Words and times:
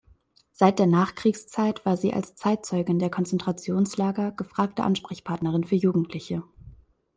Seit 0.51 0.79
der 0.79 0.87
Nachkriegszeit 0.87 1.85
war 1.85 1.95
sie 1.95 2.11
als 2.11 2.33
Zeitzeugin 2.35 2.97
der 2.97 3.11
Konzentrationslager 3.11 4.31
gefragte 4.31 4.83
Ansprechpartnerin 4.83 5.63
für 5.63 5.75
Jugendliche. 5.75 6.43